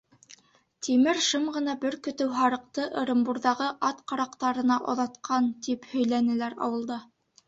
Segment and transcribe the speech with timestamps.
[0.85, 6.99] Тимер шым ғына бер көтөү һарыҡты Ырымбурҙағы ат ҡараҡтарына оҙатҡан, тип һөйләнеләр ауылда.